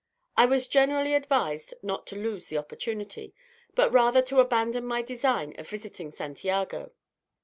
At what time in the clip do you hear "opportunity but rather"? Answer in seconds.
2.57-4.23